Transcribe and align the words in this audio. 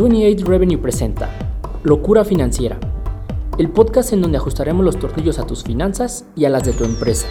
28 0.00 0.46
Revenue 0.46 0.78
presenta 0.78 1.28
Locura 1.82 2.24
Financiera, 2.24 2.78
el 3.58 3.68
podcast 3.68 4.12
en 4.12 4.22
donde 4.22 4.38
ajustaremos 4.38 4.84
los 4.84 4.96
tornillos 4.96 5.40
a 5.40 5.46
tus 5.46 5.64
finanzas 5.64 6.24
y 6.36 6.44
a 6.44 6.50
las 6.50 6.62
de 6.62 6.72
tu 6.72 6.84
empresa. 6.84 7.26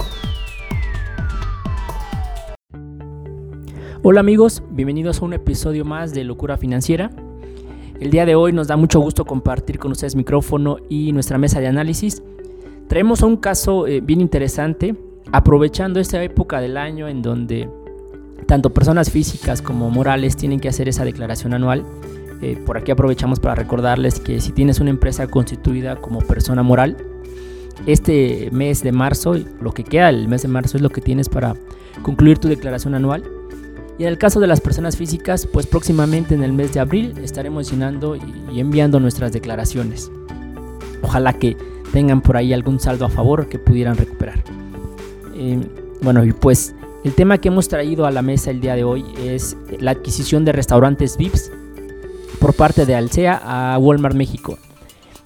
Hola 4.03 4.19
amigos, 4.19 4.63
bienvenidos 4.69 5.21
a 5.21 5.25
un 5.25 5.31
episodio 5.31 5.85
más 5.85 6.13
de 6.13 6.25
Locura 6.25 6.57
Financiera. 6.57 7.09
El 8.01 8.11
día 8.11 8.25
de 8.25 8.35
hoy 8.35 8.51
nos 8.51 8.67
da 8.67 8.75
mucho 8.75 8.99
gusto 8.99 9.23
compartir 9.23 9.79
con 9.79 9.93
ustedes 9.93 10.17
micrófono 10.17 10.75
y 10.89 11.13
nuestra 11.13 11.37
mesa 11.37 11.61
de 11.61 11.67
análisis. 11.67 12.21
Traemos 12.89 13.21
un 13.21 13.37
caso 13.37 13.87
eh, 13.87 14.01
bien 14.01 14.19
interesante, 14.19 14.93
aprovechando 15.31 16.01
esta 16.01 16.21
época 16.21 16.59
del 16.59 16.75
año 16.75 17.07
en 17.07 17.21
donde 17.21 17.69
tanto 18.45 18.73
personas 18.73 19.09
físicas 19.09 19.61
como 19.61 19.89
morales 19.89 20.35
tienen 20.35 20.59
que 20.59 20.67
hacer 20.67 20.89
esa 20.89 21.05
declaración 21.05 21.53
anual 21.53 21.85
eh, 22.41 22.57
por 22.65 22.77
aquí 22.77 22.91
aprovechamos 22.91 23.39
para 23.39 23.55
recordarles 23.55 24.19
que 24.19 24.39
si 24.39 24.51
tienes 24.51 24.79
una 24.79 24.89
empresa 24.89 25.27
constituida 25.27 25.95
como 25.95 26.19
persona 26.19 26.63
moral, 26.63 26.97
este 27.85 28.49
mes 28.51 28.83
de 28.83 28.91
marzo, 28.91 29.35
lo 29.61 29.71
que 29.71 29.83
queda 29.83 30.09
el 30.09 30.27
mes 30.27 30.41
de 30.41 30.47
marzo 30.47 30.77
es 30.77 30.83
lo 30.83 30.89
que 30.89 31.01
tienes 31.01 31.29
para 31.29 31.55
concluir 32.01 32.37
tu 32.37 32.47
declaración 32.47 32.95
anual. 32.95 33.23
Y 33.99 34.03
en 34.03 34.09
el 34.09 34.17
caso 34.19 34.39
de 34.39 34.47
las 34.47 34.61
personas 34.61 34.95
físicas, 34.95 35.47
pues 35.47 35.65
próximamente 35.65 36.35
en 36.35 36.43
el 36.43 36.53
mes 36.53 36.73
de 36.73 36.79
abril 36.79 37.15
estaremos 37.23 37.71
llenando 37.71 38.15
y 38.15 38.59
enviando 38.59 38.99
nuestras 38.99 39.31
declaraciones. 39.31 40.11
Ojalá 41.01 41.33
que 41.33 41.57
tengan 41.91 42.21
por 42.21 42.37
ahí 42.37 42.53
algún 42.53 42.79
saldo 42.79 43.05
a 43.05 43.09
favor 43.09 43.47
que 43.47 43.57
pudieran 43.57 43.97
recuperar. 43.97 44.43
Eh, 45.33 45.59
bueno, 46.01 46.23
y 46.23 46.31
pues 46.31 46.75
el 47.03 47.13
tema 47.13 47.37
que 47.37 47.47
hemos 47.47 47.67
traído 47.69 48.05
a 48.05 48.11
la 48.11 48.21
mesa 48.21 48.51
el 48.51 48.59
día 48.59 48.75
de 48.75 48.83
hoy 48.83 49.05
es 49.23 49.57
la 49.79 49.91
adquisición 49.91 50.45
de 50.45 50.51
restaurantes 50.51 51.17
VIPs 51.17 51.51
por 52.39 52.53
parte 52.53 52.85
de 52.85 52.95
Alsea 52.95 53.41
a 53.43 53.77
Walmart 53.77 54.15
México. 54.15 54.57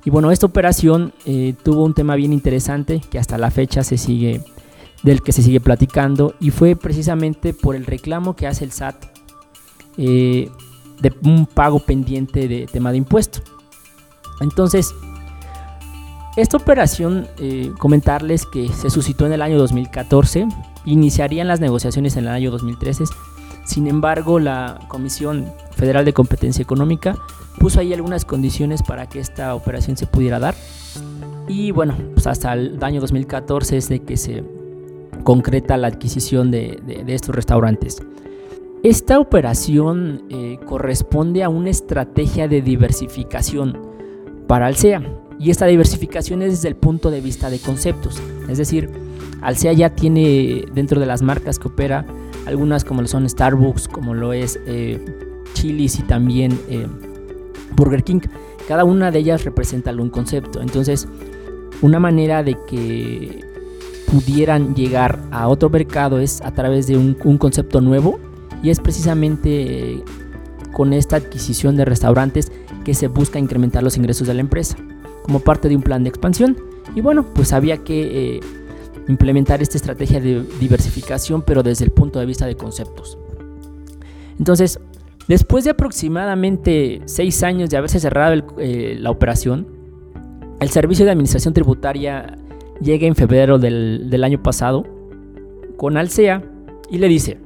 Y 0.04 0.10
bueno, 0.10 0.32
esta 0.32 0.46
operación 0.46 1.14
eh, 1.26 1.54
tuvo 1.64 1.84
un 1.84 1.94
tema 1.94 2.16
bien 2.16 2.34
interesante 2.34 3.02
que 3.10 3.20
hasta 3.20 3.38
la 3.38 3.52
fecha 3.52 3.84
se 3.84 3.98
sigue, 3.98 4.42
del 5.04 5.22
que 5.22 5.32
se 5.32 5.44
sigue 5.44 5.60
platicando, 5.60 6.34
y 6.40 6.50
fue 6.50 6.76
precisamente 6.76 7.54
por 7.54 7.76
el 7.76 7.86
reclamo 7.86 8.36
que 8.36 8.48
hace 8.48 8.66
el 8.66 8.72
SAT 8.72 8.96
eh, 9.98 10.50
de 11.02 11.14
un 11.24 11.46
pago 11.46 11.80
pendiente 11.80 12.48
de 12.48 12.66
tema 12.66 12.92
de 12.92 12.98
impuesto. 12.98 13.42
Entonces, 14.40 14.96
esta 16.36 16.58
operación, 16.58 17.28
eh, 17.38 17.72
comentarles 17.78 18.46
que 18.46 18.70
se 18.70 18.90
suscitó 18.90 19.28
en 19.28 19.34
el 19.34 19.42
año 19.42 19.60
2014, 19.60 20.48
iniciarían 20.86 21.48
las 21.48 21.60
negociaciones 21.60 22.16
en 22.18 22.24
el 22.24 22.30
año 22.30 22.50
2013 22.50 23.04
sin 23.64 23.88
embargo, 23.88 24.40
la 24.40 24.80
Comisión 24.88 25.52
Federal 25.82 26.06
de 26.06 26.14
Competencia 26.14 26.62
Económica 26.62 27.18
puso 27.60 27.80
ahí 27.80 27.92
algunas 27.92 28.24
condiciones 28.24 28.84
para 28.84 29.10
que 29.10 29.20
esta 29.20 29.56
operación 29.56 29.98
se 29.98 30.06
pudiera 30.06 30.38
dar. 30.38 30.54
Y 31.48 31.72
bueno, 31.72 31.96
pues 32.14 32.28
hasta 32.28 32.54
el 32.54 32.78
año 32.84 33.02
2014 33.02 33.78
es 33.78 33.90
de 33.90 34.04
que 34.04 34.16
se 34.16 34.44
concreta 35.24 35.78
la 35.78 35.88
adquisición 35.88 36.52
de, 36.52 36.80
estos 37.08 37.34
restaurantes. 37.34 38.00
Esta 38.84 39.18
operación 39.18 40.22
eh, 40.30 40.60
corresponde 40.68 41.42
a 41.42 41.50
una 41.50 41.72
estrategia 41.72 42.48
de 42.48 42.62
diversificación 42.62 43.80
para 44.46 44.68
Alsea. 44.68 45.02
Y 45.40 45.50
esta 45.50 45.66
diversificación 45.66 46.44
es 46.44 46.52
desde 46.52 46.68
el 46.68 46.76
punto 46.76 47.10
de 47.10 47.22
vista 47.22 47.50
de 47.50 47.58
conceptos. 47.58 48.22
Es 48.48 48.60
decir, 48.60 48.88
Alsea 49.42 49.74
ya 49.74 49.96
tiene 49.96 50.64
dentro 50.76 51.00
de 51.00 51.08
las 51.08 51.24
marcas 51.24 51.58
que 51.58 51.70
opera 51.70 52.06
algunas 52.46 52.86
como 52.86 53.02
lo 53.02 53.08
son 53.08 53.28
Starbucks, 53.28 53.88
como 53.88 54.14
lo 54.14 54.34
es 54.34 54.60
eh, 54.68 55.31
Chili's 55.54 56.00
y 56.00 56.04
también 56.04 56.60
eh, 56.70 56.88
Burger 57.76 58.04
King. 58.04 58.22
Cada 58.68 58.84
una 58.84 59.12
de 59.12 59.20
ellas 59.20 59.44
representa 59.44 59.90
algún 59.90 60.10
concepto. 60.10 60.62
Entonces, 60.62 61.08
una 61.82 62.00
manera 62.00 62.44
de 62.44 62.58
que 62.68 63.44
pudieran 64.12 64.76
llegar 64.76 65.20
a 65.32 65.48
otro 65.48 65.70
mercado 65.70 66.20
es 66.20 66.42
a 66.42 66.52
través 66.52 66.88
de 66.88 66.98
un, 66.98 67.14
concepto 67.38 67.82
nuevo 67.82 68.20
y 68.62 68.70
es 68.70 68.80
precisamente 68.80 69.94
eh, 69.94 70.04
con 70.74 70.94
esta 70.94 71.16
adquisición 71.18 71.78
de 71.78 71.86
restaurantes 71.86 72.52
que 72.84 72.94
se 72.94 73.08
busca 73.08 73.40
incrementar 73.40 73.84
los 73.84 73.98
ingresos 73.98 74.28
de 74.28 74.34
la 74.34 74.42
empresa 74.42 74.76
como 75.24 75.40
parte 75.40 75.70
de 75.70 75.76
un 75.76 75.82
plan 75.82 76.04
de 76.04 76.10
expansión. 76.10 76.58
Y 76.96 77.02
bueno, 77.02 77.26
pues 77.34 77.54
había 77.54 77.78
que 77.78 78.42
implementar 79.08 79.62
esta 79.62 79.78
estrategia 79.78 80.20
de 80.20 80.44
diversificación, 80.60 81.42
pero 81.42 81.64
desde 81.64 81.86
el 81.86 81.92
punto 81.92 82.20
de 82.20 82.26
vista 82.26 82.46
de 82.46 82.56
conceptos. 82.56 83.18
Entonces, 84.40 84.80
después 85.28 85.64
de 85.64 85.72
aproximadamente 85.72 87.02
seis 87.06 87.44
años 87.44 87.70
de 87.70 87.78
haberse 87.78 88.00
cerrado 88.00 88.44
eh, 88.58 88.96
la 89.00 89.12
operación, 89.12 89.68
el 90.60 90.70
Servicio 90.70 91.06
de 91.06 91.12
Administración 91.12 91.54
Tributaria 91.54 92.38
llega 92.82 93.08
en 93.08 93.16
febrero 93.16 93.58
del, 93.60 94.24
año 94.24 94.42
pasado 94.42 94.86
con 95.78 95.98
Alsea 95.98 96.44
y 96.90 96.98
le 96.98 97.08
dice, 97.08 97.40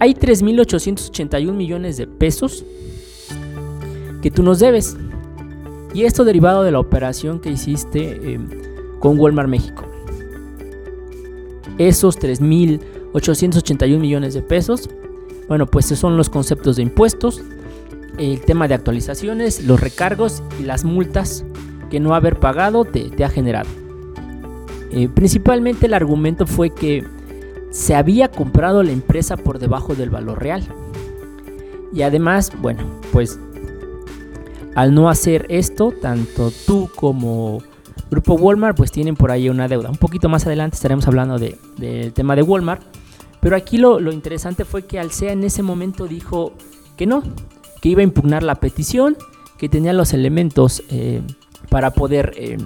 hay 0.00 0.14
3.881 0.14 1.52
millones 1.52 1.96
de 1.96 2.06
pesos 2.06 2.64
que 4.20 4.30
tú 4.30 4.42
nos 4.42 4.58
debes. 4.58 4.96
Y 5.94 6.04
esto 6.04 6.24
derivado 6.24 6.64
de 6.64 6.72
la 6.72 6.80
operación 6.80 7.40
que 7.40 7.50
hiciste 7.50 8.34
eh, 8.34 8.40
con 8.98 9.18
Walmart 9.18 9.48
México. 9.48 9.84
Esos 11.78 12.18
3.881 12.18 13.98
millones 13.98 14.34
de 14.34 14.42
pesos, 14.42 14.90
bueno, 15.48 15.66
pues 15.66 15.86
esos 15.86 15.98
son 15.98 16.16
los 16.16 16.30
conceptos 16.30 16.76
de 16.76 16.82
impuestos, 16.82 17.42
el 18.18 18.40
tema 18.40 18.68
de 18.68 18.74
actualizaciones, 18.74 19.64
los 19.64 19.80
recargos 19.80 20.42
y 20.60 20.64
las 20.64 20.84
multas 20.84 21.44
que 21.90 22.00
no 22.00 22.14
haber 22.14 22.38
pagado 22.38 22.84
te, 22.84 23.24
ha 23.24 23.28
generado. 23.28 23.68
Eh, 24.90 25.08
principalmente 25.08 25.86
el 25.86 25.94
argumento 25.94 26.46
fue 26.46 26.70
que 26.70 27.04
se 27.70 27.94
había 27.94 28.30
comprado 28.30 28.82
la 28.82 28.92
empresa 28.92 29.36
por 29.36 29.58
debajo 29.58 29.94
del 29.94 30.10
valor 30.10 30.40
real. 30.40 30.62
Y 31.92 32.02
además, 32.02 32.52
bueno, 32.60 32.84
pues 33.12 33.38
al 34.74 34.94
no 34.94 35.08
hacer 35.08 35.46
esto, 35.48 35.92
tanto 35.92 36.52
tú 36.66 36.88
como 36.94 37.62
Grupo 38.10 38.34
Walmart 38.34 38.76
pues 38.76 38.92
tienen 38.92 39.16
por 39.16 39.30
ahí 39.30 39.48
una 39.48 39.68
deuda. 39.68 39.90
Un 39.90 39.96
poquito 39.96 40.28
más 40.28 40.46
adelante 40.46 40.76
estaremos 40.76 41.06
hablando 41.06 41.38
del 41.38 42.12
tema 42.12 42.36
de 42.36 42.42
Walmart. 42.42 42.82
Pero 43.44 43.56
aquí 43.56 43.76
lo, 43.76 44.00
interesante 44.10 44.64
fue 44.64 44.86
que 44.86 44.98
Alsea 44.98 45.32
en 45.32 45.44
ese 45.44 45.62
momento 45.62 46.06
dijo 46.06 46.54
que 46.96 47.06
no, 47.06 47.22
que 47.82 47.90
iba 47.90 48.00
a 48.00 48.02
impugnar 48.02 48.42
la 48.42 48.54
petición, 48.54 49.18
que 49.58 49.68
tenía 49.68 49.92
los 49.92 50.14
elementos 50.14 50.82
eh, 50.88 51.20
para 51.68 51.90
poder 51.90 52.32
eh, 52.38 52.56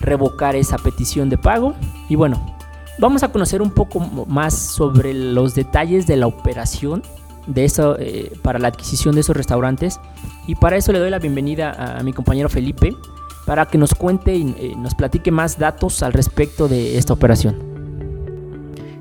revocar 0.00 0.56
esa 0.56 0.78
petición 0.78 1.28
de 1.28 1.36
pago. 1.36 1.74
Y 2.08 2.14
bueno, 2.14 2.56
vamos 2.98 3.22
a 3.22 3.28
conocer 3.30 3.60
un 3.60 3.72
poco 3.72 4.00
más 4.00 4.54
sobre 4.54 5.12
los 5.12 5.54
detalles 5.54 6.06
de 6.06 6.16
la 6.16 6.28
operación 6.28 7.02
de 7.46 7.66
eso, 7.66 7.98
eh, 7.98 8.32
para 8.40 8.58
la 8.58 8.68
adquisición 8.68 9.14
de 9.14 9.20
esos 9.20 9.36
restaurantes. 9.36 10.00
Y 10.46 10.54
para 10.54 10.78
eso 10.78 10.92
le 10.92 10.98
doy 10.98 11.10
la 11.10 11.18
bienvenida 11.18 11.98
a 11.98 12.02
mi 12.02 12.14
compañero 12.14 12.48
Felipe 12.48 12.96
para 13.44 13.66
que 13.66 13.76
nos 13.76 13.94
cuente 13.94 14.34
y 14.34 14.44
nos 14.78 14.94
platique 14.94 15.30
más 15.30 15.58
datos 15.58 16.02
al 16.02 16.14
respecto 16.14 16.68
de 16.68 16.96
esta 16.96 17.12
operación. 17.12 17.58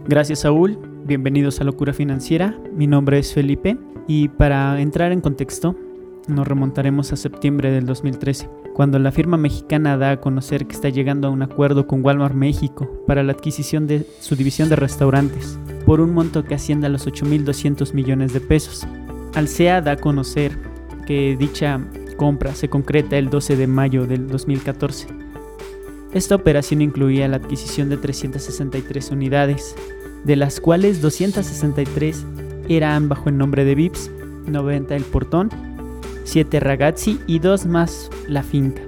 Gracias 0.07 0.39
Saúl, 0.39 0.90
bienvenidos 1.05 1.59
a 1.59 1.63
Locura 1.63 1.93
Financiera, 1.93 2.57
mi 2.73 2.87
nombre 2.87 3.19
es 3.19 3.33
Felipe 3.33 3.77
y 4.07 4.29
para 4.29 4.79
entrar 4.79 5.11
en 5.11 5.21
contexto 5.21 5.75
nos 6.27 6.47
remontaremos 6.47 7.11
a 7.11 7.15
septiembre 7.15 7.71
del 7.71 7.85
2013, 7.85 8.49
cuando 8.73 8.99
la 8.99 9.11
firma 9.11 9.37
mexicana 9.37 9.97
da 9.97 10.11
a 10.11 10.21
conocer 10.21 10.67
que 10.67 10.75
está 10.75 10.89
llegando 10.89 11.27
a 11.27 11.31
un 11.31 11.41
acuerdo 11.41 11.87
con 11.87 12.05
Walmart 12.05 12.35
México 12.35 13.03
para 13.07 13.23
la 13.23 13.33
adquisición 13.33 13.87
de 13.87 14.05
su 14.19 14.35
división 14.35 14.69
de 14.69 14.75
restaurantes, 14.75 15.57
por 15.85 15.99
un 16.01 16.13
monto 16.13 16.43
que 16.43 16.55
asciende 16.55 16.87
a 16.87 16.89
los 16.89 17.07
8.200 17.07 17.93
millones 17.93 18.33
de 18.33 18.41
pesos. 18.41 18.85
Alsea 19.33 19.81
da 19.81 19.93
a 19.93 19.97
conocer 19.97 20.57
que 21.07 21.35
dicha 21.37 21.81
compra 22.17 22.53
se 22.53 22.69
concreta 22.69 23.17
el 23.17 23.29
12 23.29 23.55
de 23.55 23.67
mayo 23.67 24.05
del 24.05 24.27
2014. 24.27 25.07
Esta 26.13 26.35
operación 26.35 26.81
incluía 26.81 27.27
la 27.27 27.37
adquisición 27.37 27.89
de 27.89 27.97
363 27.97 29.11
unidades, 29.11 29.75
de 30.23 30.35
las 30.35 30.59
cuales 30.59 31.01
263 31.01 32.25
eran 32.69 33.09
bajo 33.09 33.29
el 33.29 33.37
nombre 33.37 33.65
de 33.65 33.75
VIPS, 33.75 34.11
90 34.47 34.95
el 34.95 35.03
portón, 35.03 35.49
7 36.23 36.59
ragazzi 36.59 37.19
y 37.27 37.39
2 37.39 37.65
más 37.65 38.09
la 38.27 38.43
finca. 38.43 38.81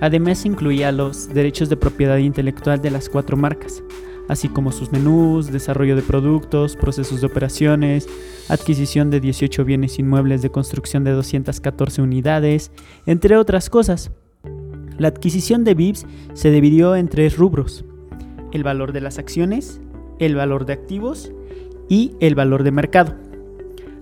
Además 0.00 0.44
incluía 0.44 0.92
los 0.92 1.28
derechos 1.34 1.68
de 1.68 1.76
propiedad 1.76 2.18
intelectual 2.18 2.80
de 2.80 2.90
las 2.90 3.08
cuatro 3.08 3.36
marcas, 3.36 3.82
así 4.28 4.48
como 4.48 4.70
sus 4.70 4.92
menús, 4.92 5.50
desarrollo 5.50 5.96
de 5.96 6.02
productos, 6.02 6.76
procesos 6.76 7.20
de 7.20 7.26
operaciones, 7.26 8.08
adquisición 8.48 9.10
de 9.10 9.20
18 9.20 9.64
bienes 9.64 9.98
inmuebles 9.98 10.42
de 10.42 10.50
construcción 10.50 11.02
de 11.02 11.10
214 11.10 12.02
unidades, 12.02 12.70
entre 13.06 13.36
otras 13.36 13.70
cosas. 13.70 14.12
La 14.98 15.08
adquisición 15.08 15.64
de 15.64 15.74
VIPS 15.74 16.06
se 16.34 16.50
dividió 16.50 16.94
en 16.94 17.08
tres 17.08 17.36
rubros, 17.36 17.84
el 18.52 18.62
valor 18.62 18.92
de 18.92 19.00
las 19.00 19.18
acciones, 19.18 19.80
el 20.18 20.34
valor 20.34 20.66
de 20.66 20.72
activos 20.72 21.32
y 21.88 22.12
el 22.20 22.34
valor 22.34 22.62
de 22.62 22.70
mercado. 22.70 23.14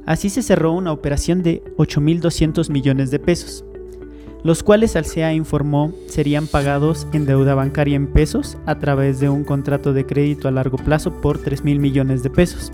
Así 0.06 0.30
se 0.30 0.42
cerró 0.42 0.72
una 0.72 0.92
operación 0.92 1.42
de 1.42 1.62
8.200 1.76 2.70
millones 2.70 3.10
de 3.10 3.18
pesos, 3.18 3.64
los 4.44 4.62
cuales 4.62 4.94
Alsea 4.94 5.32
informó 5.32 5.92
serían 6.06 6.46
pagados 6.46 7.06
en 7.12 7.26
deuda 7.26 7.54
bancaria 7.54 7.96
en 7.96 8.06
pesos 8.06 8.56
a 8.66 8.78
través 8.78 9.18
de 9.18 9.28
un 9.28 9.44
contrato 9.44 9.92
de 9.92 10.06
crédito 10.06 10.46
a 10.46 10.52
largo 10.52 10.78
plazo 10.78 11.20
por 11.20 11.42
3.000 11.42 11.78
millones 11.80 12.22
de 12.22 12.30
pesos 12.30 12.72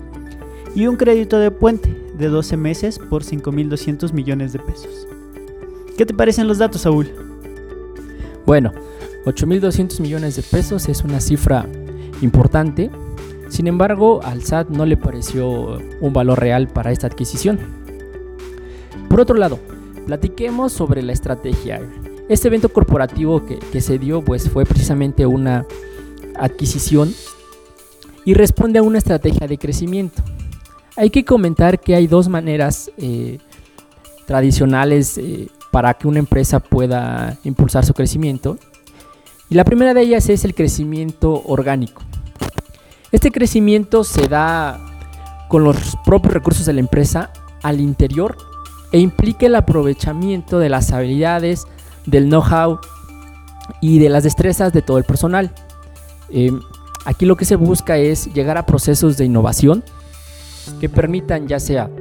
y 0.75 0.87
un 0.87 0.95
crédito 0.95 1.39
de 1.39 1.51
puente 1.51 1.95
de 2.17 2.27
12 2.27 2.57
meses 2.57 2.99
por 2.99 3.23
5.200 3.23 4.13
millones 4.13 4.53
de 4.53 4.59
pesos. 4.59 5.07
¿Qué 5.97 6.05
te 6.05 6.13
parecen 6.13 6.47
los 6.47 6.57
datos, 6.57 6.81
Saúl? 6.81 7.09
Bueno, 8.45 8.71
8.200 9.25 9.99
millones 10.01 10.35
de 10.35 10.43
pesos 10.43 10.89
es 10.89 11.03
una 11.03 11.19
cifra 11.21 11.65
importante. 12.21 12.89
Sin 13.53 13.67
embargo, 13.67 14.19
al 14.23 14.43
SAT 14.43 14.69
no 14.69 14.83
le 14.83 14.97
pareció 14.97 15.77
un 16.01 16.11
valor 16.11 16.39
real 16.39 16.69
para 16.69 16.91
esta 16.91 17.05
adquisición. 17.05 17.59
Por 19.07 19.19
otro 19.19 19.35
lado, 19.35 19.59
platiquemos 20.07 20.73
sobre 20.73 21.03
la 21.03 21.13
estrategia. 21.13 21.79
Este 22.29 22.47
evento 22.47 22.69
corporativo 22.69 23.43
que, 23.45 23.79
se 23.79 23.99
dio 23.99 24.23
pues, 24.23 24.49
fue 24.49 24.65
precisamente 24.65 25.27
una 25.27 25.67
adquisición 26.35 27.13
y 28.25 28.33
responde 28.33 28.79
a 28.79 28.81
una 28.81 28.97
estrategia 28.97 29.47
de 29.47 29.59
crecimiento. 29.59 30.23
Hay 30.95 31.11
que 31.11 31.23
comentar 31.23 31.79
que 31.79 31.93
hay 31.93 32.07
dos 32.07 32.29
maneras 32.29 32.89
eh, 32.97 33.37
tradicionales 34.25 35.19
eh, 35.19 35.47
para 35.71 35.93
que 35.93 36.07
una 36.07 36.17
empresa 36.17 36.59
pueda 36.59 37.37
impulsar 37.43 37.85
su 37.85 37.93
crecimiento. 37.93 38.57
Y 39.47 39.53
la 39.53 39.63
primera 39.63 39.93
de 39.93 40.01
ellas 40.01 40.27
es 40.29 40.43
el 40.43 40.55
crecimiento 40.55 41.43
orgánico. 41.45 42.01
Este 43.13 43.29
crecimiento 43.29 44.03
se 44.03 44.27
da 44.27 44.79
con 45.47 45.63
los 45.63 45.95
propios 46.03 46.33
recursos 46.33 46.65
de 46.65 46.73
la 46.73 46.79
empresa 46.79 47.29
al 47.61 47.79
interior 47.79 48.35
e 48.91 48.97
implica 48.97 49.45
el 49.45 49.53
aprovechamiento 49.53 50.57
de 50.57 50.67
las 50.67 50.91
habilidades, 50.91 51.67
del 52.07 52.25
know-how 52.25 52.79
y 53.81 53.99
de 53.99 54.09
las 54.09 54.23
destrezas 54.23 54.73
de 54.73 54.81
todo 54.81 54.97
el 54.97 55.03
personal. 55.03 55.53
Eh, 56.31 56.51
aquí 57.05 57.27
lo 57.27 57.37
que 57.37 57.45
se 57.45 57.55
busca 57.55 57.97
es 57.97 58.33
llegar 58.33 58.57
a 58.57 58.65
procesos 58.65 59.15
de 59.15 59.25
innovación 59.25 59.83
que 60.79 60.89
permitan 60.89 61.47
ya 61.47 61.59
sea 61.59 61.91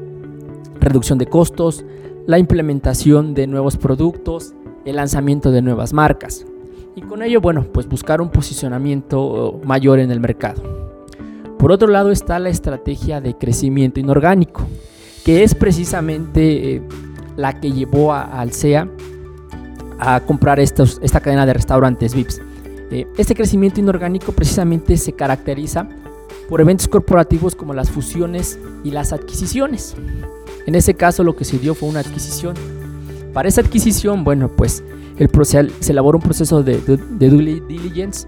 reducción 0.80 1.18
de 1.18 1.26
costos, 1.26 1.84
la 2.26 2.38
implementación 2.38 3.34
de 3.34 3.46
nuevos 3.46 3.76
productos, 3.76 4.54
el 4.86 4.96
lanzamiento 4.96 5.50
de 5.50 5.60
nuevas 5.60 5.92
marcas. 5.92 6.46
Y 6.96 7.02
con 7.02 7.22
ello, 7.22 7.42
bueno, 7.42 7.66
pues 7.70 7.86
buscar 7.86 8.22
un 8.22 8.30
posicionamiento 8.30 9.60
mayor 9.62 9.98
en 9.98 10.10
el 10.10 10.18
mercado. 10.18 10.81
Por 11.62 11.70
otro 11.70 11.86
lado 11.86 12.10
está 12.10 12.40
la 12.40 12.48
estrategia 12.48 13.20
de 13.20 13.34
crecimiento 13.34 14.00
inorgánico, 14.00 14.66
que 15.24 15.44
es 15.44 15.54
precisamente 15.54 16.74
eh, 16.74 16.82
la 17.36 17.60
que 17.60 17.70
llevó 17.70 18.12
a, 18.12 18.24
Alsea 18.24 18.88
a 20.00 20.18
comprar 20.26 20.58
esta 20.58 21.20
cadena 21.20 21.46
de 21.46 21.54
restaurantes 21.54 22.16
VIPs. 22.16 22.40
Eh, 22.90 23.06
este 23.16 23.36
crecimiento 23.36 23.78
inorgánico 23.78 24.32
precisamente 24.32 24.96
se 24.96 25.12
caracteriza 25.12 25.88
por 26.48 26.60
eventos 26.60 26.88
corporativos 26.88 27.54
como 27.54 27.74
las 27.74 27.92
fusiones 27.92 28.58
y 28.82 28.90
las 28.90 29.12
adquisiciones. 29.12 29.94
En 30.66 30.74
ese 30.74 30.94
caso 30.94 31.22
lo 31.22 31.36
que 31.36 31.44
se 31.44 31.60
dio 31.60 31.76
fue 31.76 31.88
una 31.88 32.00
adquisición. 32.00 32.56
Para 33.32 33.48
esa 33.48 33.60
adquisición, 33.60 34.24
bueno, 34.24 34.48
pues 34.48 34.82
el 35.16 35.30
se 35.78 35.92
elabora 35.92 36.16
un 36.16 36.24
proceso 36.24 36.64
de, 36.64 36.78
due 36.80 37.62
diligence, 37.68 38.26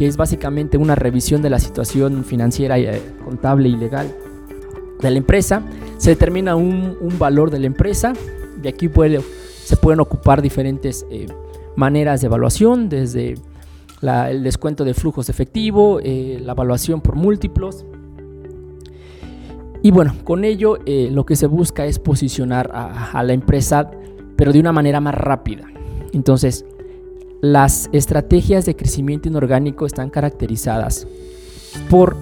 que 0.00 0.06
es 0.06 0.16
básicamente 0.16 0.78
una 0.78 0.94
revisión 0.94 1.42
de 1.42 1.50
la 1.50 1.58
situación 1.58 2.24
financiera, 2.24 2.78
eh, 2.78 3.02
contable 3.22 3.68
y 3.68 3.76
legal 3.76 4.10
de 4.98 5.10
la 5.10 5.18
empresa. 5.18 5.62
Se 5.98 6.08
determina 6.08 6.56
un, 6.56 6.96
valor 7.18 7.50
de 7.50 7.58
la 7.58 7.66
empresa. 7.66 8.14
De 8.56 8.70
aquí 8.70 8.88
se 9.62 9.76
pueden 9.76 10.00
ocupar 10.00 10.40
diferentes 10.40 11.04
eh, 11.10 11.26
maneras 11.76 12.22
de 12.22 12.28
evaluación, 12.28 12.88
desde 12.88 13.34
el 14.00 14.42
descuento 14.42 14.84
de 14.84 14.94
flujos 14.94 15.26
de 15.26 15.32
efectivo, 15.32 16.00
eh, 16.02 16.38
la 16.40 16.52
evaluación 16.52 17.02
por 17.02 17.16
múltiplos, 17.16 17.84
y 19.82 19.90
bueno, 19.90 20.14
con 20.24 20.44
ello 20.44 20.78
eh, 20.86 21.08
lo 21.10 21.24
que 21.26 21.36
se 21.36 21.46
busca 21.46 21.84
es 21.84 21.98
posicionar 21.98 22.70
a, 22.72 23.22
la 23.22 23.34
empresa, 23.34 23.90
pero 24.34 24.50
de 24.50 24.60
una 24.60 24.72
manera 24.72 25.00
más 25.00 25.14
rápida. 25.14 25.66
Entonces, 26.12 26.64
las 27.40 27.88
estrategias 27.92 28.66
de 28.66 28.76
crecimiento 28.76 29.28
inorgánico 29.28 29.86
están 29.86 30.10
caracterizadas 30.10 31.06
por 31.88 32.16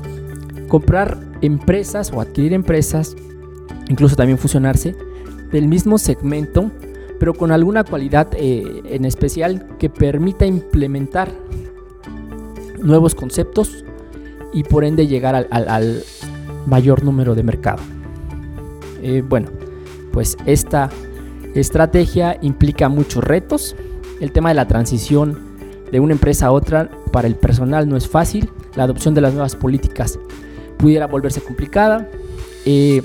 comprar 0.69 1.19
empresas 1.41 2.13
o 2.13 2.21
adquirir 2.21 2.53
empresas, 2.53 3.17
incluso 3.89 4.17
también 4.17 4.39
fusionarse, 4.39 4.95
del 5.51 5.67
mismo 5.67 5.99
segmento, 5.99 6.71
pero 7.19 7.35
con 7.35 7.51
alguna 7.51 7.85
cualidad 7.85 8.29
eh, 8.35 8.83
en 8.85 9.05
especial 9.05 9.67
que 9.79 9.89
permita 9.89 10.47
implementar 10.47 11.33
nuevos 12.81 13.15
conceptos 13.15 13.85
y 14.53 14.63
por 14.63 14.85
ende 14.85 15.07
llegar 15.07 15.35
al, 15.51 16.05
mayor 16.67 17.03
número 17.03 17.35
de 17.35 17.43
mercado. 17.43 17.83
Eh, 19.03 19.23
bueno, 19.27 19.49
pues 20.13 20.37
esta 20.45 20.91
estrategia 21.55 22.39
implica 22.43 22.89
muchos 22.89 23.25
retos. 23.25 23.75
El 24.21 24.33
tema 24.33 24.49
de 24.51 24.55
la 24.55 24.67
transición 24.67 25.39
de 25.91 26.01
una 26.01 26.13
empresa 26.13 26.47
a 26.47 26.53
otra 26.53 26.91
para 27.13 27.29
el 27.29 27.37
personal 27.37 27.89
no 27.89 27.97
es 27.97 28.09
fácil. 28.09 28.51
La 28.75 28.85
adopción 28.85 29.15
de 29.15 29.21
las 29.21 29.33
nuevas 29.33 29.57
políticas 29.57 30.19
pudiera 30.77 31.07
volverse 31.07 31.41
complicada. 31.41 32.09
Eh, 32.67 33.03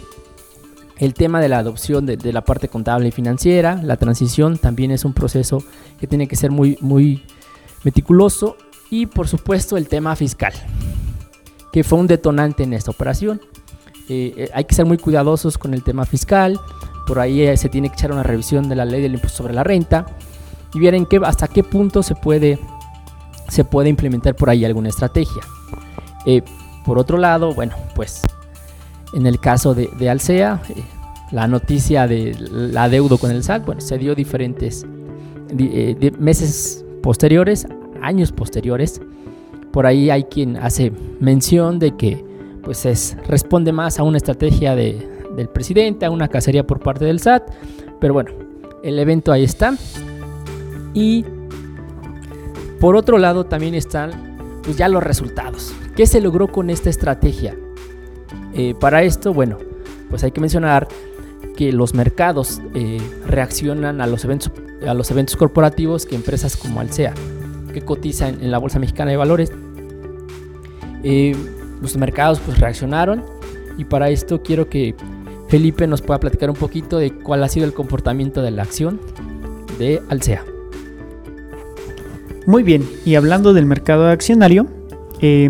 el 0.98 1.14
tema 1.14 1.42
de 1.42 1.50
la 1.50 1.60
adopción 1.60 2.06
de, 2.06 2.34
la 2.34 2.44
parte 2.44 2.68
contable 2.68 3.10
y 3.10 3.12
financiera, 3.12 3.82
la 3.84 3.98
transición 3.98 4.58
también 4.58 4.92
es 4.92 5.06
un 5.06 5.14
proceso 5.14 5.64
que 6.00 6.08
tiene 6.08 6.28
que 6.28 6.36
ser 6.36 6.52
muy, 6.52 6.78
muy 6.82 7.24
meticuloso. 7.84 8.58
Y 8.90 9.08
por 9.08 9.28
supuesto 9.28 9.76
el 9.76 9.88
tema 9.88 10.16
fiscal, 10.16 10.54
que 11.72 11.84
fue 11.84 12.00
un 12.00 12.08
detonante 12.08 12.64
en 12.64 12.74
esta 12.74 12.92
operación. 12.92 13.42
Eh, 14.08 14.34
eh, 14.38 14.50
hay 14.54 14.66
que 14.66 14.76
ser 14.76 14.86
muy 14.86 14.98
cuidadosos 14.98 15.58
con 15.58 15.74
el 15.74 15.84
tema 15.84 16.06
fiscal. 16.06 16.60
Por 17.08 17.20
ahí 17.20 17.42
eh, 17.42 17.58
se 17.58 17.70
tiene 17.70 17.90
que 17.90 17.96
echar 17.96 18.12
una 18.12 18.24
revisión 18.24 18.70
de 18.70 18.76
la 18.76 18.86
ley 18.86 19.02
del 19.02 19.16
impuesto 19.16 19.38
sobre 19.38 19.54
la 19.54 19.64
renta 19.64 20.06
y 20.74 20.80
ver 20.80 20.96
en 20.96 21.06
qué, 21.06 21.20
hasta 21.24 21.48
qué 21.48 21.64
punto 21.64 22.04
se 22.04 22.16
puede, 22.16 22.60
se 23.50 23.64
puede 23.64 23.90
implementar 23.90 24.36
por 24.36 24.50
ahí 24.50 24.66
alguna 24.66 24.90
estrategia. 24.90 25.42
por 26.86 26.98
otro 26.98 27.18
lado, 27.18 27.54
bueno, 27.54 27.76
pues 27.96 28.22
en 29.14 29.28
el 29.28 29.40
caso 29.40 29.74
de, 29.74 29.90
de 30.00 30.10
Alsea, 30.10 30.62
la 31.32 31.48
noticia 31.48 32.08
de 32.08 32.36
la 32.50 32.90
deuda 32.90 33.18
con 33.18 33.32
el 33.32 33.44
SAT, 33.44 33.66
bueno, 33.66 33.82
se 33.82 33.98
dio 33.98 34.16
diferentes 34.16 34.86
meses 36.20 36.86
posteriores, 37.02 37.68
años 38.02 38.32
posteriores. 38.32 39.02
Por 39.72 39.88
ahí 39.88 40.10
hay 40.10 40.26
quien 40.26 40.58
hace 40.58 40.92
mención 41.20 41.80
de 41.80 41.96
que 41.98 42.24
pues 42.64 42.86
es, 42.86 43.18
responde 43.28 43.72
más 43.72 44.00
a 44.00 44.04
una 44.04 44.18
estrategia 44.18 44.76
de, 44.76 45.08
del 45.36 45.50
presidente, 45.50 46.06
a 46.06 46.12
una 46.12 46.28
cacería 46.28 46.66
por 46.66 46.80
parte 46.80 47.06
del 47.06 47.20
SAT. 47.20 47.52
Pero 48.00 48.14
bueno, 48.14 48.32
el 48.84 49.00
evento 49.00 49.32
ahí 49.32 49.44
está. 49.44 49.76
Y 50.94 51.26
por 52.80 52.96
otro 52.96 53.18
lado 53.18 53.46
también 53.46 53.76
están 53.76 54.12
pues 54.64 54.78
ya 54.78 54.88
los 54.88 55.04
resultados. 55.04 55.74
¿Qué 55.96 56.06
se 56.08 56.22
logró 56.22 56.48
con 56.48 56.70
esta 56.70 56.90
estrategia? 56.90 57.56
Eh, 58.54 58.76
para 58.80 59.04
esto, 59.04 59.34
bueno, 59.34 59.58
pues 60.10 60.24
hay 60.24 60.32
que 60.32 60.42
mencionar 60.42 60.88
que 61.56 61.72
los 61.72 61.94
mercados 61.94 62.62
eh, 62.74 63.02
reaccionan 63.26 64.02
a 64.02 64.08
los, 64.08 64.24
eventos, 64.26 64.52
a 64.88 64.94
los 64.94 65.12
eventos 65.12 65.36
corporativos 65.36 66.06
que 66.06 66.16
empresas 66.16 66.58
como 66.58 66.80
Alsea, 66.80 67.14
que 67.74 67.82
cotizan 67.82 68.42
en 68.42 68.52
la 68.52 68.58
Bolsa 68.58 68.80
Mexicana 68.80 69.12
de 69.12 69.18
Valores, 69.18 69.52
eh, 71.04 71.36
los 71.82 71.98
mercados 71.98 72.40
pues 72.40 72.60
reaccionaron 72.60 73.24
y 73.78 73.86
para 73.86 74.10
esto 74.10 74.42
quiero 74.42 74.70
que 74.70 74.96
Felipe 75.50 75.86
nos 75.86 76.02
pueda 76.02 76.20
platicar 76.20 76.50
un 76.50 76.56
poquito 76.56 76.98
de 76.98 77.14
cuál 77.14 77.44
ha 77.44 77.50
sido 77.50 77.66
el 77.66 77.74
comportamiento 77.74 78.42
de 78.42 78.52
la 78.52 78.64
acción 78.64 79.00
de 79.78 80.02
Alsea. 80.10 80.44
Muy 82.46 82.64
bien, 82.64 82.84
y 83.06 83.16
hablando 83.16 83.54
del 83.54 83.66
mercado 83.66 84.10
accionario, 84.10 84.68
eh, 85.22 85.50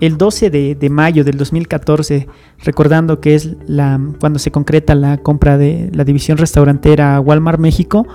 el 0.00 0.16
12 0.16 0.50
de, 0.50 0.90
mayo 0.90 1.24
del 1.24 1.36
2014, 1.36 2.26
recordando 2.64 3.20
que 3.20 3.34
es 3.34 3.50
la, 3.66 4.00
cuando 4.18 4.38
se 4.38 4.50
concreta 4.50 4.94
la 4.94 5.18
compra 5.18 5.58
de 5.58 5.90
la 5.92 6.04
división 6.04 6.38
restaurantera 6.38 7.20
Walmart 7.20 7.60
México, 7.60 8.06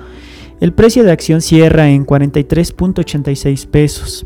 el 0.59 0.74
precio 0.74 1.03
de 1.03 1.12
acción 1.12 1.41
cierra 1.41 1.89
en 1.89 2.05
43.86 2.05 3.67
pesos. 3.67 4.25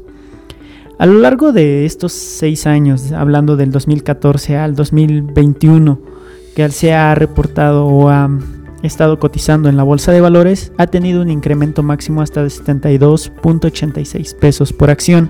A 0.98 1.06
lo 1.06 1.20
largo 1.20 1.52
de 1.52 1.86
estos 1.86 2.14
seis 2.14 2.66
años, 2.66 3.12
hablando 3.12 3.58
del 3.58 3.72
2014 3.72 4.56
al 4.56 4.74
2021, 4.74 6.00
que 6.56 6.70
se 6.70 6.94
ha 6.94 7.14
reportado 7.14 7.86
o 7.86 8.10
ha 8.10 8.30
estado 8.84 9.20
cotizando 9.20 9.70
en 9.70 9.78
la 9.78 9.84
bolsa 9.84 10.12
de 10.12 10.22
valores, 10.22 10.72
ha 10.78 10.88
tenido 10.88 11.22
un 11.22 11.30
incremento 11.30 11.84
máximo 11.84 12.22
hasta 12.22 12.42
de 12.44 12.50
72.86 12.50 14.36
pesos 14.36 14.74
por 14.74 14.90
acción. 14.90 15.30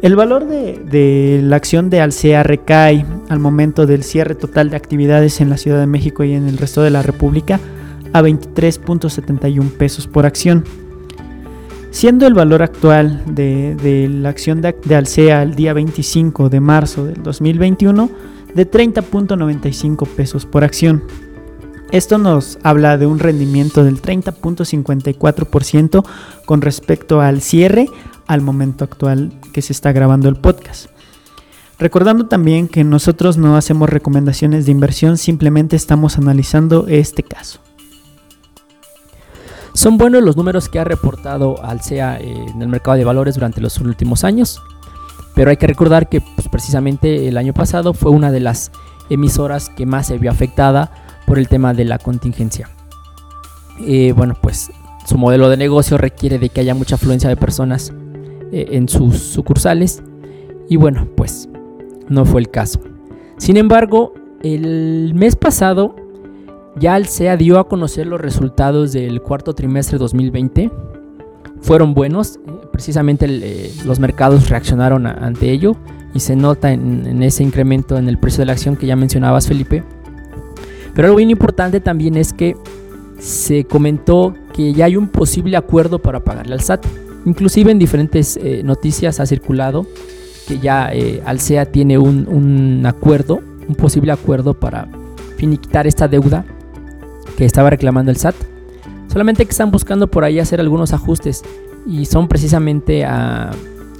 El 0.00 0.14
valor 0.14 0.46
de, 0.46 1.40
la 1.42 1.56
acción 1.56 1.90
de 1.90 2.00
Alsea 2.00 2.44
recae 2.44 3.04
al 3.28 3.40
momento 3.40 3.84
del 3.84 4.04
cierre 4.04 4.36
total 4.36 4.70
de 4.70 4.76
actividades 4.76 5.40
en 5.40 5.50
la 5.50 5.56
Ciudad 5.56 5.80
de 5.80 5.86
México 5.86 6.22
y 6.22 6.34
en 6.34 6.46
el 6.46 6.56
resto 6.56 6.82
de 6.82 6.90
la 6.90 7.02
República 7.02 7.58
a 8.12 8.22
23.71 8.22 9.70
pesos 9.72 10.06
por 10.06 10.24
acción. 10.24 10.64
Siendo 11.90 12.26
el 12.28 12.34
valor 12.34 12.62
actual 12.62 13.22
de, 13.26 14.08
la 14.08 14.28
acción 14.28 14.60
de, 14.60 14.76
de, 14.84 14.94
Alsea 14.94 15.42
el 15.42 15.56
día 15.56 15.72
25 15.72 16.48
de 16.48 16.60
marzo 16.60 17.06
del 17.06 17.22
2021 17.22 18.08
de 18.54 18.70
30.95 18.70 20.06
pesos 20.06 20.46
por 20.46 20.62
acción. 20.62 21.02
Esto 21.90 22.18
nos 22.18 22.58
habla 22.62 22.98
de 22.98 23.06
un 23.06 23.18
rendimiento 23.18 23.82
del 23.82 24.02
30.54% 24.02 26.04
con 26.44 26.60
respecto 26.60 27.22
al 27.22 27.40
cierre 27.40 27.88
al 28.26 28.42
momento 28.42 28.84
actual 28.84 29.32
que 29.54 29.62
se 29.62 29.72
está 29.72 29.92
grabando 29.92 30.28
el 30.28 30.36
podcast. 30.36 30.90
Recordando 31.78 32.26
también 32.26 32.68
que 32.68 32.84
nosotros 32.84 33.38
no 33.38 33.56
hacemos 33.56 33.88
recomendaciones 33.88 34.66
de 34.66 34.72
inversión, 34.72 35.16
simplemente 35.16 35.76
estamos 35.76 36.18
analizando 36.18 36.86
este 36.88 37.22
caso. 37.22 37.60
Son 39.72 39.96
buenos 39.96 40.22
los 40.22 40.36
números 40.36 40.68
que 40.68 40.80
ha 40.80 40.84
reportado 40.84 41.64
Alsea 41.64 42.18
en 42.18 42.60
el 42.60 42.68
mercado 42.68 42.98
de 42.98 43.04
valores 43.04 43.36
durante 43.36 43.62
los 43.62 43.78
últimos 43.78 44.24
años, 44.24 44.60
pero 45.34 45.48
hay 45.48 45.56
que 45.56 45.68
recordar 45.68 46.10
que 46.10 46.20
pues, 46.20 46.48
precisamente 46.48 47.28
el 47.28 47.38
año 47.38 47.54
pasado 47.54 47.94
fue 47.94 48.10
una 48.10 48.30
de 48.30 48.40
las 48.40 48.72
emisoras 49.08 49.70
que 49.70 49.86
más 49.86 50.08
se 50.08 50.18
vio 50.18 50.30
afectada 50.30 51.07
por 51.28 51.38
el 51.38 51.46
tema 51.46 51.74
de 51.74 51.84
la 51.84 51.98
contingencia. 51.98 52.70
Eh, 53.86 54.12
bueno, 54.16 54.34
pues 54.40 54.72
su 55.06 55.18
modelo 55.18 55.50
de 55.50 55.58
negocio 55.58 55.98
requiere 55.98 56.38
de 56.38 56.48
que 56.48 56.62
haya 56.62 56.74
mucha 56.74 56.94
afluencia 56.94 57.28
de 57.28 57.36
personas 57.36 57.92
eh, 58.50 58.68
en 58.72 58.88
sus 58.88 59.18
sucursales 59.18 60.02
y 60.70 60.76
bueno, 60.76 61.06
pues 61.16 61.48
no 62.08 62.24
fue 62.24 62.40
el 62.40 62.50
caso. 62.50 62.80
Sin 63.36 63.58
embargo, 63.58 64.14
el 64.42 65.12
mes 65.14 65.36
pasado 65.36 65.94
ya 66.76 66.94
Alsea 66.94 67.36
dio 67.36 67.58
a 67.58 67.68
conocer 67.68 68.06
los 68.06 68.20
resultados 68.20 68.92
del 68.92 69.20
cuarto 69.20 69.54
trimestre 69.54 69.98
2020. 69.98 70.70
Fueron 71.60 71.92
buenos, 71.92 72.36
eh, 72.36 72.52
precisamente 72.72 73.70
los 73.84 74.00
mercados 74.00 74.48
reaccionaron 74.48 75.06
ante 75.06 75.50
ello 75.50 75.76
y 76.14 76.20
se 76.20 76.36
nota 76.36 76.72
en 76.72 77.22
ese 77.22 77.42
incremento 77.42 77.98
en 77.98 78.08
el 78.08 78.16
precio 78.18 78.40
de 78.40 78.46
la 78.46 78.52
acción 78.52 78.76
que 78.76 78.86
ya 78.86 78.96
mencionabas 78.96 79.46
Felipe. 79.46 79.84
Pero 80.98 81.06
algo 81.06 81.18
bien 81.18 81.30
importante 81.30 81.80
también 81.80 82.16
es 82.16 82.32
que 82.32 82.56
se 83.20 83.62
comentó 83.62 84.34
que 84.52 84.72
ya 84.72 84.86
hay 84.86 84.96
un 84.96 85.06
posible 85.06 85.56
acuerdo 85.56 86.00
para 86.00 86.24
pagarle 86.24 86.54
al 86.54 86.60
SAT. 86.60 86.84
Inclusive 87.24 87.70
en 87.70 87.78
diferentes 87.78 88.36
eh, 88.36 88.62
noticias 88.64 89.20
ha 89.20 89.26
circulado 89.26 89.86
que 90.48 90.58
ya 90.58 90.92
eh, 90.92 91.22
Alsea 91.24 91.66
tiene 91.66 91.98
un, 91.98 92.82
acuerdo, 92.84 93.38
un 93.68 93.76
posible 93.76 94.10
acuerdo 94.10 94.54
para 94.54 94.88
finiquitar 95.36 95.86
esta 95.86 96.08
deuda 96.08 96.44
que 97.36 97.44
estaba 97.44 97.70
reclamando 97.70 98.10
el 98.10 98.16
SAT. 98.16 98.34
Solamente 99.06 99.44
que 99.44 99.52
están 99.52 99.70
buscando 99.70 100.10
por 100.10 100.24
ahí 100.24 100.40
hacer 100.40 100.58
algunos 100.58 100.92
ajustes 100.92 101.44
y 101.86 102.06
son 102.06 102.26
precisamente 102.26 103.04
a 103.04 103.52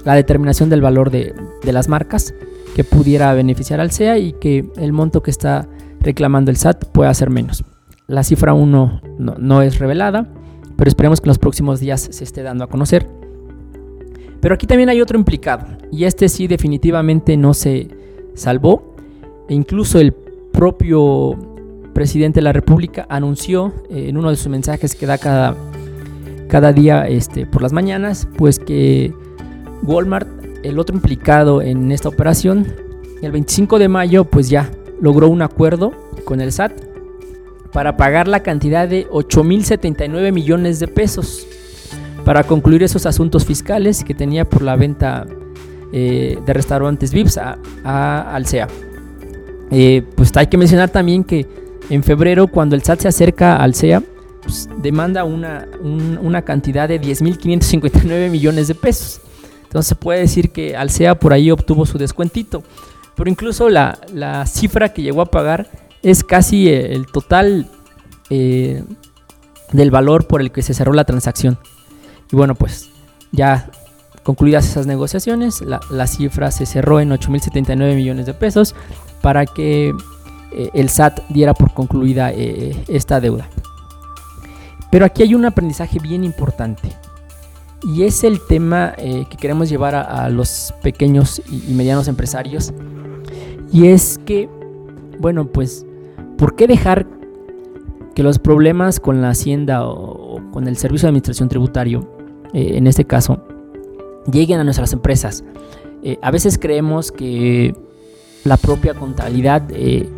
la 0.03 0.15
determinación 0.15 0.69
del 0.69 0.81
valor 0.81 1.11
de, 1.11 1.33
de 1.63 1.71
las 1.71 1.87
marcas 1.87 2.33
que 2.75 2.83
pudiera 2.83 3.33
beneficiar 3.33 3.79
al 3.79 3.91
SEA 3.91 4.17
y 4.17 4.33
que 4.33 4.69
el 4.77 4.93
monto 4.93 5.21
que 5.21 5.31
está 5.31 5.67
reclamando 5.99 6.51
el 6.51 6.57
SAT 6.57 6.85
puede 6.85 7.09
hacer 7.09 7.29
menos. 7.29 7.63
La 8.07 8.23
cifra 8.23 8.53
1 8.53 9.01
no, 9.19 9.61
es 9.61 9.79
revelada, 9.79 10.27
pero 10.75 10.87
esperemos 10.87 11.21
que 11.21 11.25
en 11.25 11.29
los 11.29 11.39
próximos 11.39 11.79
días 11.79 12.07
se 12.11 12.23
esté 12.23 12.41
dando 12.41 12.63
a 12.63 12.67
conocer. 12.67 13.07
Pero 14.41 14.55
aquí 14.55 14.65
también 14.65 14.89
hay 14.89 15.01
otro 15.01 15.17
implicado, 15.17 15.67
y 15.91 16.05
este 16.05 16.29
sí 16.29 16.47
definitivamente 16.47 17.37
no 17.37 17.53
se 17.53 17.89
salvó. 18.33 18.95
E 19.47 19.53
incluso 19.53 19.99
el 19.99 20.13
propio 20.13 21.37
presidente 21.93 22.39
de 22.39 22.43
la 22.43 22.53
República 22.53 23.05
anunció 23.09 23.73
eh, 23.89 24.09
en 24.09 24.17
uno 24.17 24.29
de 24.29 24.37
sus 24.37 24.47
mensajes 24.47 24.95
que 24.95 25.05
da 25.05 25.17
cada, 25.17 25.55
cada 26.47 26.71
día 26.71 27.07
este, 27.07 27.45
por 27.45 27.61
las 27.61 27.73
mañanas, 27.73 28.27
pues 28.37 28.57
que 28.57 29.13
Walmart, 29.83 30.27
el 30.63 30.79
otro 30.79 30.95
implicado 30.95 31.61
en 31.61 31.91
esta 31.91 32.09
operación, 32.09 32.67
el 33.21 33.31
25 33.31 33.79
de 33.79 33.87
mayo, 33.87 34.25
pues 34.25 34.49
ya 34.49 34.71
logró 35.01 35.29
un 35.29 35.41
acuerdo 35.41 35.93
con 36.25 36.41
el 36.41 36.51
SAT 36.51 36.73
para 37.71 37.97
pagar 37.97 38.27
la 38.27 38.41
cantidad 38.41 38.87
de 38.87 39.07
8.079 39.09 40.31
millones 40.31 40.79
de 40.79 40.87
pesos 40.87 41.45
para 42.25 42.43
concluir 42.43 42.83
esos 42.83 43.05
asuntos 43.05 43.45
fiscales 43.45 44.03
que 44.03 44.13
tenía 44.13 44.45
por 44.45 44.61
la 44.61 44.75
venta 44.75 45.25
eh, 45.91 46.37
de 46.45 46.53
restaurantes 46.53 47.13
VIPS 47.13 47.37
a, 47.37 47.57
a. 47.83 48.41
Eh, 49.71 50.03
pues 50.15 50.35
hay 50.35 50.47
que 50.47 50.57
mencionar 50.57 50.89
también 50.89 51.23
que 51.23 51.47
en 51.89 52.03
febrero, 52.03 52.47
cuando 52.47 52.75
el 52.75 52.83
SAT 52.83 53.01
se 53.01 53.07
acerca 53.07 53.55
a 53.55 53.63
Alsea, 53.63 54.03
pues, 54.43 54.69
demanda 54.81 55.23
una, 55.23 55.67
una 55.81 56.43
cantidad 56.43 56.87
de 56.87 57.01
10.559 57.01 58.29
millones 58.29 58.67
de 58.67 58.75
pesos. 58.75 59.21
Entonces 59.69 59.97
puede 59.97 60.19
decir 60.19 60.51
que 60.51 60.75
Alsea 60.75 61.19
por 61.19 61.33
ahí 61.33 61.51
obtuvo 61.51 61.85
su 61.85 61.97
descuentito 61.97 62.63
pero 63.19 63.29
incluso 63.29 63.67
la, 63.67 64.45
cifra 64.45 64.93
que 64.93 65.01
llegó 65.01 65.21
a 65.21 65.25
pagar 65.25 65.67
es 66.01 66.23
casi 66.23 66.69
eh, 66.69 66.93
el 66.93 67.05
total 67.05 67.67
eh, 68.29 68.81
del 69.73 69.91
valor 69.91 70.25
por 70.25 70.39
el 70.39 70.51
que 70.53 70.61
se 70.61 70.73
cerró 70.73 70.93
la 70.93 71.03
transacción. 71.03 71.59
Y 72.31 72.37
bueno, 72.37 72.55
pues 72.55 72.89
ya 73.33 73.71
concluidas 74.23 74.69
esas 74.69 74.87
negociaciones, 74.87 75.59
la, 75.59 76.07
cifra 76.07 76.49
se 76.51 76.65
cerró 76.65 77.01
en 77.01 77.09
8.079 77.09 77.93
millones 77.93 78.25
de 78.25 78.33
pesos 78.33 78.73
para 79.21 79.45
que 79.45 79.93
eh, 80.53 80.69
el 80.73 80.87
SAT 80.87 81.19
diera 81.27 81.53
por 81.53 81.73
concluida 81.73 82.31
esta 82.31 83.19
deuda. 83.19 83.49
Pero 84.91 85.03
aquí 85.03 85.23
hay 85.23 85.35
un 85.35 85.43
aprendizaje 85.43 85.99
bien 85.99 86.23
importante. 86.23 86.95
Y 87.83 88.03
es 88.03 88.23
el 88.23 88.39
tema 88.45 88.93
que 88.97 89.37
queremos 89.39 89.69
llevar 89.69 89.95
a, 89.95 90.29
los 90.29 90.73
pequeños 90.81 91.41
y 91.49 91.73
medianos 91.73 92.07
empresarios 92.07 92.73
y 93.71 93.87
es 93.87 94.19
que, 94.25 94.49
bueno, 95.19 95.45
pues, 95.45 95.85
¿por 96.37 96.55
qué 96.55 96.67
dejar 96.67 97.07
que 98.15 98.23
los 98.23 98.39
problemas 98.39 98.99
con 98.99 99.21
la 99.21 99.29
hacienda 99.29 99.85
o, 99.87 100.41
con 100.51 100.67
el 100.67 100.75
servicio 100.75 101.05
de 101.05 101.09
administración 101.09 101.49
tributario, 101.49 102.09
eh, 102.53 102.71
en 102.75 102.87
este 102.87 103.05
caso, 103.05 103.43
lleguen 104.31 104.59
a 104.59 104.63
nuestras 104.63 104.93
empresas? 104.93 105.43
Eh, 106.01 106.17
a 106.21 106.31
veces 106.31 106.57
creemos 106.57 107.11
que 107.11 107.75
la 108.43 108.57
propia 108.57 108.93
contabilidad 108.95 109.63
eh, 109.69 110.09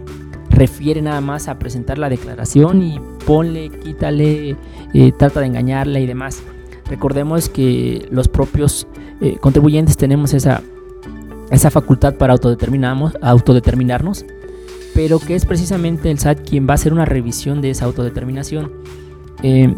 refiere 0.50 1.02
nada 1.02 1.20
más 1.20 1.50
a 1.50 1.60
presentar 1.60 1.98
la 1.98 2.08
declaración 2.08 2.82
y 2.84 3.00
ponle, 3.26 3.70
quítale, 3.70 4.56
trata 5.18 5.42
de 5.42 5.48
engañarla 5.48 6.00
y 6.00 6.06
demás. 6.06 6.42
Recordemos 6.92 7.50
que 7.50 8.08
los 8.12 8.28
propios 8.28 8.86
contribuyentes 9.42 9.98
tenemos 9.98 10.36
esa 10.36 10.62
esa 11.52 11.70
facultad 11.70 12.16
para 12.16 12.34
autodeterminarnos, 12.34 14.26
pero 14.96 15.20
que 15.20 15.36
es 15.36 15.46
precisamente 15.46 16.10
el 16.10 16.18
SAT 16.18 16.50
quien 16.50 16.66
va 16.66 16.72
a 16.72 16.76
hacer 16.76 16.94
una 16.94 17.06
revisión 17.06 17.62
de 17.62 17.70
esa 17.72 17.86
autodeterminación. 17.86 18.72
Eh, 19.44 19.74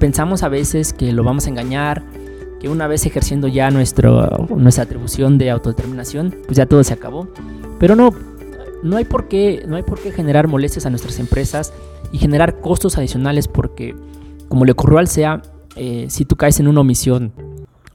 pensamos 0.00 0.42
a 0.42 0.48
veces 0.48 0.92
que 0.92 1.12
lo 1.12 1.22
vamos 1.22 1.46
a 1.46 1.50
engañar, 1.50 2.02
que 2.60 2.68
una 2.68 2.88
vez 2.88 3.06
ejerciendo 3.06 3.46
ya 3.46 3.70
nuestro, 3.70 4.28
nuestra 4.56 4.84
atribución 4.84 5.38
de 5.38 5.50
autodeterminación, 5.50 6.34
pues 6.46 6.56
ya 6.56 6.66
todo 6.66 6.82
se 6.82 6.94
acabó. 6.94 7.28
Pero 7.78 7.94
no, 7.94 8.12
no 8.82 8.96
hay, 8.96 9.04
por 9.04 9.28
qué, 9.28 9.64
no 9.68 9.76
hay 9.76 9.84
por 9.84 10.00
qué 10.00 10.10
generar 10.10 10.48
molestias 10.48 10.84
a 10.84 10.90
nuestras 10.90 11.20
empresas 11.20 11.72
y 12.10 12.18
generar 12.18 12.58
costos 12.60 12.98
adicionales 12.98 13.46
porque, 13.46 13.94
como 14.48 14.64
le 14.64 14.72
ocurrió 14.72 14.98
al 14.98 15.06
SEA, 15.06 15.42
eh, 15.76 16.06
si 16.08 16.24
tú 16.24 16.36
caes 16.36 16.60
en 16.60 16.68
una 16.68 16.80
omisión 16.80 17.32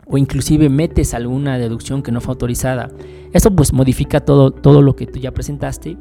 o 0.05 0.17
inclusive 0.17 0.69
metes 0.69 1.13
alguna 1.13 1.57
deducción 1.57 2.01
que 2.01 2.11
no 2.11 2.19
fue 2.19 2.33
autorizada. 2.33 2.89
Eso 3.31 3.55
pues 3.55 3.73
modifica 3.73 4.21
todo, 4.21 4.51
todo 4.51 4.81
lo 4.81 4.95
que 4.95 5.05
tú 5.05 5.19
ya 5.19 5.31
presentaste 5.31 5.97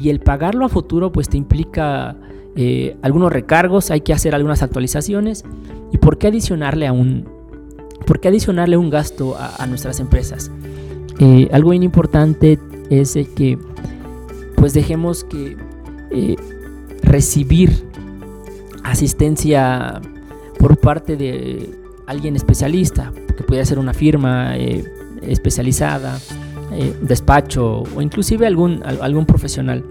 y 0.00 0.10
el 0.10 0.20
pagarlo 0.20 0.66
a 0.66 0.68
futuro 0.68 1.10
pues 1.10 1.28
te 1.28 1.36
implica 1.36 2.16
eh, 2.56 2.96
algunos 3.02 3.32
recargos, 3.32 3.90
hay 3.90 4.02
que 4.02 4.12
hacer 4.12 4.34
algunas 4.34 4.62
actualizaciones 4.62 5.44
y 5.92 5.98
por 5.98 6.18
qué 6.18 6.28
adicionarle 6.28 6.86
a 6.86 6.92
un, 6.92 7.28
por 8.06 8.20
qué 8.20 8.28
adicionarle 8.28 8.76
un 8.76 8.90
gasto 8.90 9.36
a, 9.38 9.66
nuestras 9.66 10.00
empresas. 10.00 10.50
Eh, 11.18 11.48
algo 11.52 11.70
bien 11.70 11.82
importante 11.82 12.58
es 12.90 13.14
que 13.36 13.58
pues 14.56 14.74
dejemos 14.74 15.24
que 15.24 15.56
eh, 16.10 16.36
recibir 17.02 17.70
asistencia 18.82 20.00
por 20.60 20.76
parte 20.76 21.16
de 21.16 21.70
alguien 22.06 22.36
especialista, 22.36 23.12
que 23.36 23.42
pudiera 23.42 23.64
ser 23.64 23.78
una 23.78 23.94
firma 23.94 24.56
eh, 24.58 24.84
especializada, 25.22 26.18
eh, 26.72 26.94
despacho 27.00 27.82
o 27.96 28.02
inclusive 28.02 28.46
algún, 28.46 28.82
algún 28.84 29.24
profesional 29.24 29.82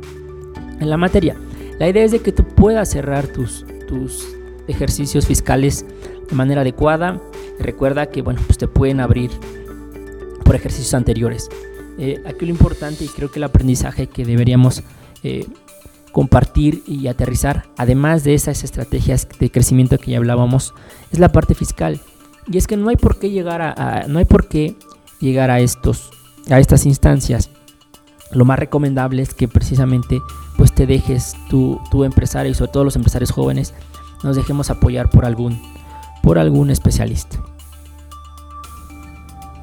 en 0.79 0.89
la 0.89 0.95
materia. 0.95 1.35
La 1.79 1.89
idea 1.89 2.03
es 2.03 2.11
de 2.11 2.19
que 2.19 2.31
tú 2.31 2.43
puedas 2.43 2.89
cerrar 2.89 3.27
tus, 3.27 3.65
tus 3.87 4.27
ejercicios 4.67 5.25
fiscales 5.25 5.85
de 6.29 6.35
manera 6.35 6.61
adecuada. 6.61 7.19
Recuerda 7.59 8.05
que 8.05 8.21
bueno, 8.21 8.39
pues 8.45 8.59
te 8.59 8.67
pueden 8.67 8.99
abrir 8.99 9.31
por 10.45 10.55
ejercicios 10.55 10.93
anteriores. 10.93 11.49
Eh, 11.97 12.21
aquí 12.25 12.45
lo 12.45 12.51
importante 12.51 13.03
y 13.03 13.07
creo 13.07 13.31
que 13.31 13.39
el 13.39 13.43
aprendizaje 13.43 14.07
que 14.07 14.23
deberíamos 14.23 14.83
eh, 15.23 15.47
compartir 16.11 16.83
y 16.85 17.07
aterrizar, 17.07 17.65
además 17.77 18.23
de 18.23 18.33
esas 18.33 18.63
estrategias 18.63 19.27
de 19.39 19.51
crecimiento 19.51 19.97
que 19.97 20.11
ya 20.11 20.17
hablábamos, 20.17 20.73
es 21.11 21.19
la 21.19 21.31
parte 21.31 21.55
fiscal. 21.55 21.99
Y 22.47 22.57
es 22.57 22.67
que 22.67 22.77
no 22.77 22.89
hay 22.89 22.95
por 22.95 23.19
qué 23.19 23.29
llegar 23.29 23.61
a, 23.61 24.05
no 24.07 24.19
hay 24.19 24.25
por 24.25 24.47
qué 24.47 24.75
llegar 25.19 25.51
a 25.51 25.59
estos 25.59 26.09
a 26.49 26.59
estas 26.59 26.85
instancias. 26.85 27.49
Lo 28.31 28.45
más 28.45 28.59
recomendable 28.59 29.21
es 29.21 29.33
que 29.33 29.47
precisamente 29.47 30.19
pues 30.57 30.73
te 30.73 30.87
dejes 30.87 31.35
tu, 31.49 31.79
tu 31.91 32.03
empresario 32.03 32.51
y 32.51 32.55
sobre 32.55 32.71
todo 32.71 32.83
los 32.83 32.95
empresarios 32.95 33.31
jóvenes 33.31 33.73
nos 34.23 34.35
dejemos 34.35 34.69
apoyar 34.69 35.09
por 35.09 35.25
algún 35.25 35.61
por 36.23 36.39
algún 36.39 36.69
especialista. 36.69 37.37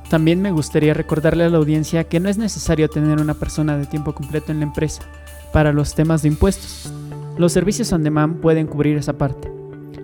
También 0.09 0.41
me 0.41 0.53
gustaría 0.53 0.95
recordarle 0.95 1.45
a 1.45 1.51
la 1.51 1.59
audiencia 1.59 2.05
que 2.05 2.21
no 2.21 2.29
es 2.29 2.39
necesario 2.39 2.89
tener 2.89 3.21
una 3.21 3.35
persona 3.35 3.77
de 3.77 3.87
tiempo 3.87 4.15
completo 4.15 4.53
en 4.53 4.61
la 4.61 4.67
empresa 4.67 5.03
para 5.57 5.73
los 5.73 5.95
temas 5.95 6.21
de 6.21 6.29
impuestos. 6.29 6.93
Los 7.39 7.53
servicios 7.53 7.91
on 7.91 8.03
demand 8.03 8.43
pueden 8.43 8.67
cubrir 8.67 8.99
esa 8.99 9.17
parte. 9.17 9.51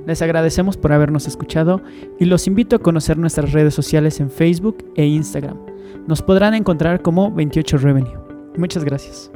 Les 0.07 0.23
agradecemos 0.23 0.79
por 0.79 0.95
habernos 0.95 1.27
escuchado 1.27 1.83
y 2.19 2.25
los 2.25 2.47
invito 2.47 2.77
a 2.77 2.79
conocer 2.79 3.19
nuestras 3.19 3.53
redes 3.53 3.75
sociales 3.75 4.19
en 4.21 4.31
Facebook 4.31 4.83
e 4.97 5.05
Instagram. 5.05 5.59
Nos 6.07 6.23
podrán 6.23 6.55
encontrar 6.55 7.03
como 7.03 7.31
28 7.31 7.77
Revenue. 7.77 8.19
Muchas 8.57 8.83
gracias. 8.83 9.31